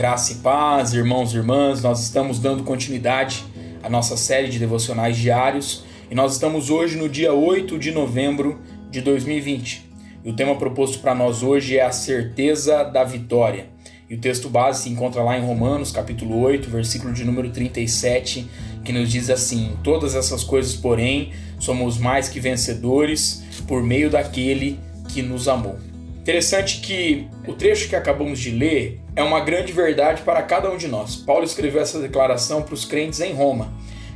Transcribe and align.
Graça 0.00 0.32
e 0.32 0.36
paz, 0.36 0.94
irmãos 0.94 1.34
e 1.34 1.36
irmãs, 1.36 1.82
nós 1.82 2.00
estamos 2.04 2.38
dando 2.38 2.64
continuidade 2.64 3.44
à 3.82 3.90
nossa 3.90 4.16
série 4.16 4.48
de 4.48 4.58
devocionais 4.58 5.14
diários 5.14 5.84
e 6.10 6.14
nós 6.14 6.32
estamos 6.32 6.70
hoje 6.70 6.96
no 6.96 7.06
dia 7.06 7.34
8 7.34 7.78
de 7.78 7.92
novembro 7.92 8.58
de 8.90 9.02
2020. 9.02 9.90
E 10.24 10.30
o 10.30 10.32
tema 10.32 10.56
proposto 10.56 11.00
para 11.00 11.14
nós 11.14 11.42
hoje 11.42 11.76
é 11.76 11.84
a 11.84 11.92
certeza 11.92 12.82
da 12.82 13.04
vitória. 13.04 13.66
E 14.08 14.14
o 14.14 14.18
texto 14.18 14.48
base 14.48 14.84
se 14.84 14.88
encontra 14.88 15.22
lá 15.22 15.36
em 15.36 15.44
Romanos, 15.44 15.92
capítulo 15.92 16.40
8, 16.40 16.70
versículo 16.70 17.12
de 17.12 17.22
número 17.22 17.50
37, 17.50 18.48
que 18.82 18.94
nos 18.94 19.12
diz 19.12 19.28
assim: 19.28 19.76
Todas 19.84 20.14
essas 20.14 20.42
coisas, 20.42 20.74
porém, 20.74 21.32
somos 21.58 21.98
mais 21.98 22.26
que 22.26 22.40
vencedores 22.40 23.44
por 23.68 23.82
meio 23.82 24.08
daquele 24.08 24.80
que 25.10 25.20
nos 25.20 25.46
amou. 25.46 25.89
Interessante 26.20 26.80
que 26.80 27.26
o 27.48 27.54
trecho 27.54 27.88
que 27.88 27.96
acabamos 27.96 28.38
de 28.38 28.50
ler 28.50 29.00
é 29.16 29.22
uma 29.22 29.40
grande 29.40 29.72
verdade 29.72 30.20
para 30.20 30.42
cada 30.42 30.70
um 30.70 30.76
de 30.76 30.86
nós. 30.86 31.16
Paulo 31.16 31.44
escreveu 31.44 31.80
essa 31.80 31.98
declaração 31.98 32.62
para 32.62 32.74
os 32.74 32.84
crentes 32.84 33.20
em 33.20 33.32
Roma. 33.32 33.72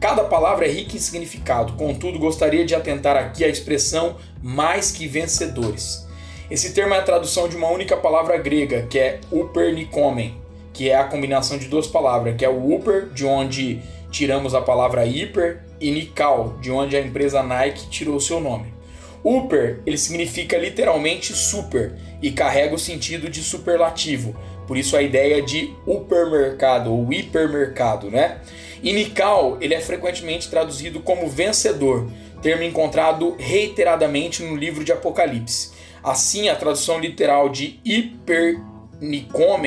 Cada 0.00 0.22
palavra 0.22 0.64
é 0.64 0.70
rica 0.70 0.94
em 0.94 1.00
significado, 1.00 1.72
contudo, 1.72 2.20
gostaria 2.20 2.64
de 2.64 2.72
atentar 2.72 3.16
aqui 3.16 3.44
à 3.44 3.48
expressão 3.48 4.16
mais 4.40 4.92
que 4.92 5.08
vencedores. 5.08 6.06
Esse 6.48 6.72
termo 6.72 6.94
é 6.94 6.98
a 6.98 7.02
tradução 7.02 7.48
de 7.48 7.56
uma 7.56 7.68
única 7.68 7.96
palavra 7.96 8.38
grega, 8.38 8.86
que 8.88 8.96
é 8.96 9.20
upernikomen, 9.32 10.40
que 10.72 10.88
é 10.88 10.96
a 10.96 11.04
combinação 11.04 11.58
de 11.58 11.66
duas 11.66 11.88
palavras, 11.88 12.36
que 12.36 12.44
é 12.44 12.48
o 12.48 12.74
upper, 12.74 13.08
de 13.08 13.26
onde 13.26 13.82
tiramos 14.08 14.54
a 14.54 14.60
palavra 14.60 15.04
hiper, 15.04 15.64
e 15.80 15.90
nikal, 15.90 16.56
de 16.60 16.70
onde 16.70 16.96
a 16.96 17.00
empresa 17.00 17.42
Nike 17.42 17.90
tirou 17.90 18.20
seu 18.20 18.40
nome. 18.40 18.77
Upper, 19.24 19.80
ele 19.84 19.98
significa 19.98 20.56
literalmente 20.56 21.32
super 21.34 21.94
e 22.22 22.30
carrega 22.30 22.74
o 22.74 22.78
sentido 22.78 23.28
de 23.28 23.42
superlativo, 23.42 24.36
por 24.66 24.76
isso 24.76 24.96
a 24.96 25.02
ideia 25.02 25.42
de 25.42 25.74
supermercado 25.84 26.92
ou 26.92 27.12
hipermercado, 27.12 28.10
né? 28.10 28.40
E 28.82 28.92
Nikal, 28.92 29.58
ele 29.60 29.74
é 29.74 29.80
frequentemente 29.80 30.48
traduzido 30.48 31.00
como 31.00 31.28
vencedor, 31.28 32.10
termo 32.40 32.62
encontrado 32.62 33.34
reiteradamente 33.38 34.42
no 34.42 34.54
livro 34.54 34.84
de 34.84 34.92
Apocalipse. 34.92 35.70
Assim, 36.02 36.48
a 36.48 36.54
tradução 36.54 37.00
literal 37.00 37.48
de 37.48 37.80
hipernicomen 37.84 39.58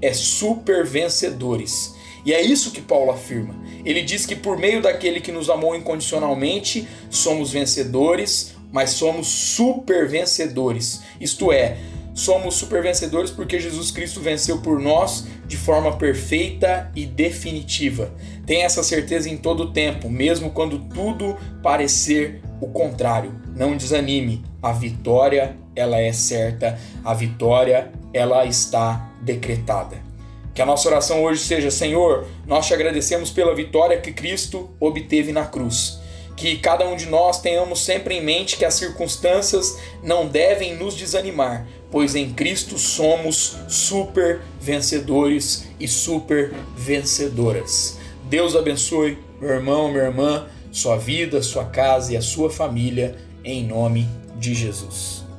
é 0.00 0.12
super 0.12 0.86
vencedores. 0.86 1.94
E 2.24 2.32
é 2.32 2.40
isso 2.40 2.70
que 2.70 2.80
Paulo 2.80 3.10
afirma. 3.10 3.54
Ele 3.84 4.00
diz 4.00 4.24
que 4.24 4.36
por 4.36 4.56
meio 4.56 4.80
daquele 4.80 5.20
que 5.20 5.32
nos 5.32 5.50
amou 5.50 5.74
incondicionalmente, 5.74 6.86
somos 7.10 7.50
vencedores, 7.50 8.54
mas 8.72 8.90
somos 8.90 9.28
super 9.28 10.08
vencedores. 10.08 11.02
Isto 11.20 11.52
é, 11.52 11.76
somos 12.14 12.54
super 12.54 12.82
vencedores 12.82 13.30
porque 13.30 13.60
Jesus 13.60 13.90
Cristo 13.90 14.20
venceu 14.20 14.58
por 14.58 14.80
nós 14.80 15.26
de 15.46 15.56
forma 15.56 15.96
perfeita 15.96 16.90
e 16.96 17.04
definitiva. 17.04 18.12
Tenha 18.46 18.64
essa 18.64 18.82
certeza 18.82 19.28
em 19.28 19.36
todo 19.36 19.64
o 19.64 19.72
tempo, 19.72 20.08
mesmo 20.08 20.50
quando 20.50 20.78
tudo 20.78 21.36
parecer 21.62 22.40
o 22.60 22.68
contrário. 22.68 23.34
Não 23.54 23.76
desanime. 23.76 24.42
A 24.62 24.72
vitória, 24.72 25.56
ela 25.76 25.98
é 25.98 26.12
certa. 26.12 26.78
A 27.04 27.12
vitória, 27.12 27.92
ela 28.14 28.46
está 28.46 29.10
decretada. 29.20 29.96
Que 30.54 30.62
a 30.62 30.66
nossa 30.66 30.88
oração 30.88 31.22
hoje 31.22 31.40
seja: 31.40 31.70
Senhor, 31.70 32.26
nós 32.46 32.66
te 32.66 32.74
agradecemos 32.74 33.30
pela 33.30 33.54
vitória 33.54 34.00
que 34.00 34.12
Cristo 34.12 34.70
obteve 34.80 35.32
na 35.32 35.44
cruz 35.44 36.01
que 36.36 36.58
cada 36.58 36.88
um 36.88 36.96
de 36.96 37.06
nós 37.06 37.40
tenhamos 37.40 37.80
sempre 37.80 38.16
em 38.16 38.24
mente 38.24 38.56
que 38.56 38.64
as 38.64 38.74
circunstâncias 38.74 39.78
não 40.02 40.26
devem 40.26 40.76
nos 40.76 40.94
desanimar, 40.94 41.66
pois 41.90 42.14
em 42.14 42.32
Cristo 42.32 42.78
somos 42.78 43.56
super 43.68 44.40
vencedores 44.60 45.68
e 45.78 45.86
super 45.86 46.52
vencedoras. 46.76 47.98
Deus 48.24 48.56
abençoe 48.56 49.18
meu 49.40 49.50
irmão, 49.50 49.90
minha 49.90 50.04
irmã, 50.04 50.46
sua 50.70 50.96
vida, 50.96 51.42
sua 51.42 51.64
casa 51.66 52.12
e 52.12 52.16
a 52.16 52.22
sua 52.22 52.50
família, 52.50 53.16
em 53.44 53.66
nome 53.66 54.08
de 54.38 54.54
Jesus. 54.54 55.31